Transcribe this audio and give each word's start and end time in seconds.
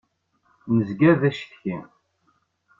Nezga 0.75 1.11
d 1.19 1.21
acetki. 1.29 1.77